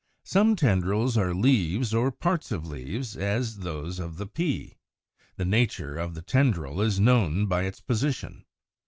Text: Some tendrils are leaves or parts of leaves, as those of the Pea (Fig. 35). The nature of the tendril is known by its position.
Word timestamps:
Some 0.23 0.55
tendrils 0.55 1.15
are 1.15 1.31
leaves 1.31 1.93
or 1.93 2.11
parts 2.11 2.51
of 2.51 2.65
leaves, 2.65 3.15
as 3.15 3.57
those 3.59 3.99
of 3.99 4.17
the 4.17 4.25
Pea 4.25 4.63
(Fig. 4.63 4.77
35). 5.37 5.37
The 5.37 5.45
nature 5.45 5.95
of 5.97 6.15
the 6.15 6.23
tendril 6.23 6.81
is 6.81 6.99
known 6.99 7.45
by 7.45 7.65
its 7.65 7.81
position. 7.81 8.45